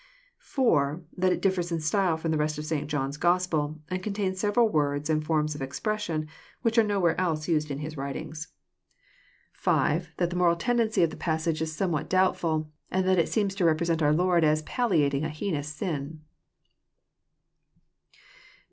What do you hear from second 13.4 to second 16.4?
to represent oar Lord as palliating a heinous sin.